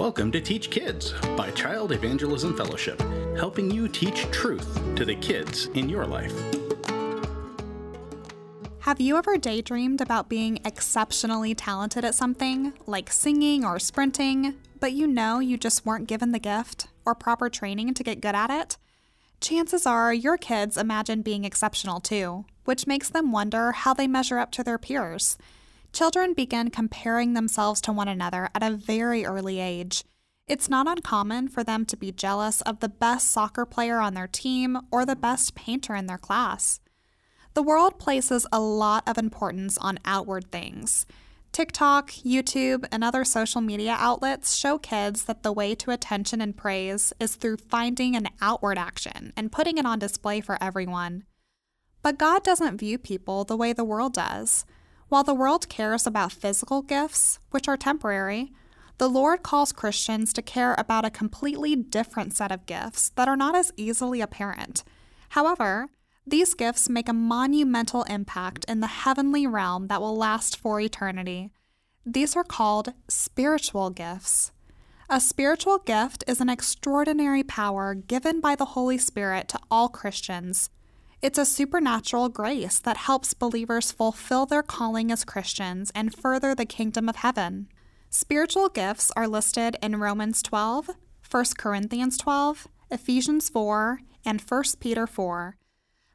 [0.00, 2.98] Welcome to Teach Kids by Child Evangelism Fellowship,
[3.36, 6.32] helping you teach truth to the kids in your life.
[8.78, 14.92] Have you ever daydreamed about being exceptionally talented at something, like singing or sprinting, but
[14.92, 18.50] you know you just weren't given the gift or proper training to get good at
[18.50, 18.78] it?
[19.42, 24.38] Chances are your kids imagine being exceptional too, which makes them wonder how they measure
[24.38, 25.36] up to their peers.
[25.92, 30.04] Children begin comparing themselves to one another at a very early age.
[30.46, 34.28] It's not uncommon for them to be jealous of the best soccer player on their
[34.28, 36.80] team or the best painter in their class.
[37.54, 41.06] The world places a lot of importance on outward things.
[41.52, 46.56] TikTok, YouTube, and other social media outlets show kids that the way to attention and
[46.56, 51.24] praise is through finding an outward action and putting it on display for everyone.
[52.02, 54.64] But God doesn't view people the way the world does.
[55.10, 58.52] While the world cares about physical gifts, which are temporary,
[58.98, 63.36] the Lord calls Christians to care about a completely different set of gifts that are
[63.36, 64.84] not as easily apparent.
[65.30, 65.88] However,
[66.24, 71.50] these gifts make a monumental impact in the heavenly realm that will last for eternity.
[72.06, 74.52] These are called spiritual gifts.
[75.08, 80.70] A spiritual gift is an extraordinary power given by the Holy Spirit to all Christians
[81.22, 86.64] it's a supernatural grace that helps believers fulfill their calling as Christians and further the
[86.64, 87.68] kingdom of heaven.
[88.08, 90.90] Spiritual gifts are listed in Romans 12,
[91.30, 95.56] 1 Corinthians 12, Ephesians 4, and 1 Peter 4.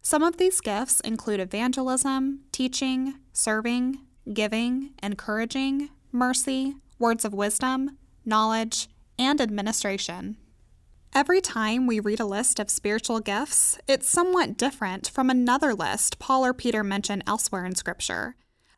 [0.02, 4.00] Some of these gifts include evangelism, teaching, serving,
[4.34, 10.38] giving, encouraging, mercy, words of wisdom, knowledge, and administration.
[11.16, 16.20] Every time we read a list of spiritual gifts, it's somewhat different from another list
[16.20, 18.36] Paul or Peter mention elsewhere in Scripture.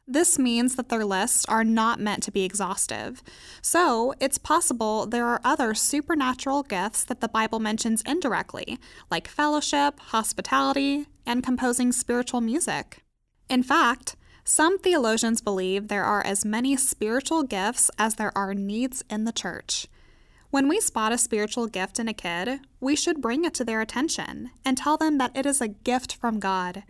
[0.07, 3.23] This means that their lists are not meant to be exhaustive.
[3.63, 8.77] So, it's possible there are other supernatural gifts that the Bible mentions indirectly,
[9.09, 12.99] like fellowship, hospitality, and composing spiritual music.
[13.49, 19.03] In fact, some theologians believe there are as many spiritual gifts as there are needs
[19.09, 19.87] in the church.
[20.49, 23.81] When we spot a spiritual gift in a kid, we should bring it to their
[23.81, 26.83] attention and tell them that it is a gift from God.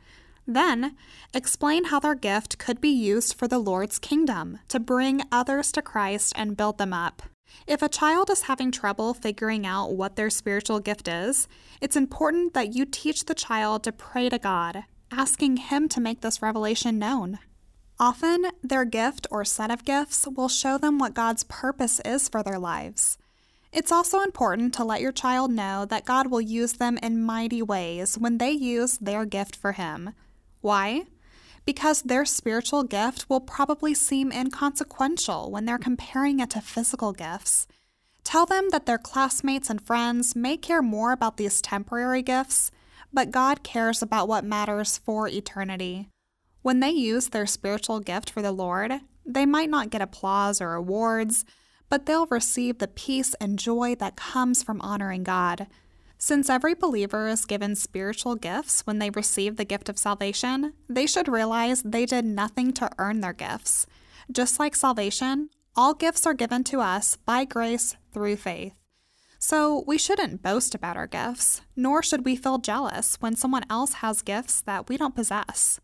[0.45, 0.95] Then,
[1.33, 5.81] explain how their gift could be used for the Lord's kingdom to bring others to
[5.81, 7.23] Christ and build them up.
[7.65, 11.47] If a child is having trouble figuring out what their spiritual gift is,
[11.81, 16.21] it's important that you teach the child to pray to God, asking Him to make
[16.21, 17.39] this revelation known.
[17.99, 22.43] Often, their gift or set of gifts will show them what God's purpose is for
[22.43, 23.17] their lives.
[23.71, 27.61] It's also important to let your child know that God will use them in mighty
[27.61, 30.11] ways when they use their gift for Him.
[30.61, 31.03] Why?
[31.65, 37.67] Because their spiritual gift will probably seem inconsequential when they're comparing it to physical gifts.
[38.23, 42.71] Tell them that their classmates and friends may care more about these temporary gifts,
[43.13, 46.09] but God cares about what matters for eternity.
[46.61, 50.73] When they use their spiritual gift for the Lord, they might not get applause or
[50.73, 51.45] awards
[51.89, 55.67] but they'll receive the peace and joy that comes from honoring God.
[56.17, 61.05] Since every believer is given spiritual gifts when they receive the gift of salvation, they
[61.05, 63.85] should realize they did nothing to earn their gifts.
[64.31, 68.73] Just like salvation, all gifts are given to us by grace through faith.
[69.39, 73.93] So we shouldn't boast about our gifts, nor should we feel jealous when someone else
[73.93, 75.79] has gifts that we don't possess.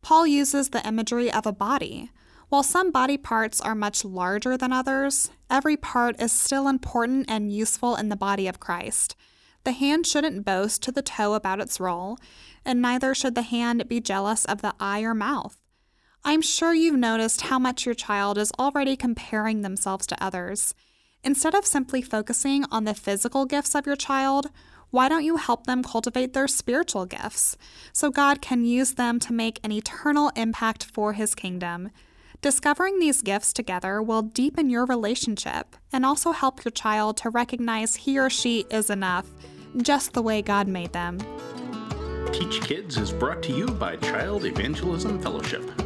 [0.00, 2.12] Paul uses the imagery of a body.
[2.48, 7.52] While some body parts are much larger than others, every part is still important and
[7.52, 9.16] useful in the body of Christ.
[9.64, 12.18] The hand shouldn't boast to the toe about its role,
[12.64, 15.60] and neither should the hand be jealous of the eye or mouth.
[16.24, 20.72] I'm sure you've noticed how much your child is already comparing themselves to others.
[21.24, 24.50] Instead of simply focusing on the physical gifts of your child,
[24.90, 27.56] why don't you help them cultivate their spiritual gifts
[27.92, 31.90] so God can use them to make an eternal impact for His kingdom?
[32.42, 37.96] Discovering these gifts together will deepen your relationship and also help your child to recognize
[37.96, 39.26] he or she is enough,
[39.78, 41.18] just the way God made them.
[42.32, 45.85] Teach Kids is brought to you by Child Evangelism Fellowship.